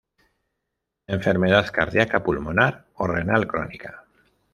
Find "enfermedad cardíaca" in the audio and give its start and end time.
1.05-2.23